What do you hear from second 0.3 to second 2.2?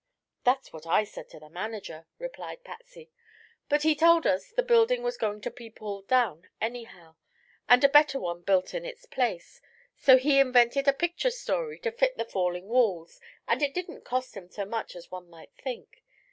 "That's what I said to the manager,"